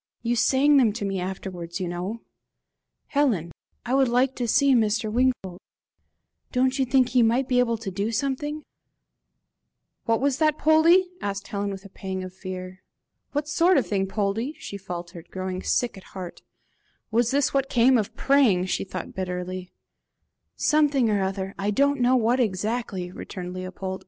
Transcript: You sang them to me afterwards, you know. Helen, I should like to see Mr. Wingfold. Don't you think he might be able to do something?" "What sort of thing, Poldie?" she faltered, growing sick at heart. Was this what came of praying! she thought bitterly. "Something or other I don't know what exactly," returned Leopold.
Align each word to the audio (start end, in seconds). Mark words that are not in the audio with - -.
You 0.23 0.35
sang 0.35 0.77
them 0.77 0.93
to 0.93 1.05
me 1.05 1.19
afterwards, 1.19 1.79
you 1.79 1.87
know. 1.87 2.21
Helen, 3.09 3.51
I 3.85 3.91
should 3.91 4.07
like 4.07 4.35
to 4.37 4.47
see 4.47 4.73
Mr. 4.73 5.11
Wingfold. 5.11 5.59
Don't 6.51 6.79
you 6.79 6.85
think 6.85 7.09
he 7.09 7.21
might 7.21 7.47
be 7.47 7.59
able 7.59 7.77
to 7.77 7.91
do 7.91 8.11
something?" 8.11 8.63
"What 10.05 10.17
sort 10.31 10.57
of 13.77 13.87
thing, 13.87 14.07
Poldie?" 14.07 14.55
she 14.57 14.77
faltered, 14.77 15.29
growing 15.29 15.61
sick 15.61 15.97
at 15.97 16.03
heart. 16.17 16.41
Was 17.11 17.29
this 17.29 17.53
what 17.53 17.69
came 17.69 17.99
of 17.99 18.15
praying! 18.15 18.65
she 18.65 18.83
thought 18.83 19.13
bitterly. 19.13 19.71
"Something 20.55 21.11
or 21.11 21.21
other 21.21 21.53
I 21.59 21.69
don't 21.69 22.01
know 22.01 22.15
what 22.15 22.39
exactly," 22.39 23.11
returned 23.11 23.53
Leopold. 23.53 23.99